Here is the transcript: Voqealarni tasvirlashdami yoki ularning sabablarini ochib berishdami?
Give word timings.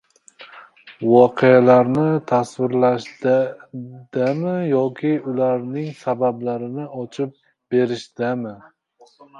Voqealarni 1.09 2.05
tasvirlashdami 2.31 4.55
yoki 4.73 5.13
ularning 5.33 5.93
sabablarini 6.03 6.89
ochib 7.05 7.39
berishdami? 7.75 8.59